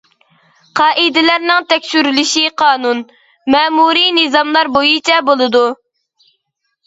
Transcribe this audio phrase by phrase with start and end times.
[0.77, 3.03] قائىدىلەرنىڭ تەكشۈرۈلۈشى قانۇن،
[3.55, 5.63] مەمۇرىي نىزاملار بويىچە بولىدۇ.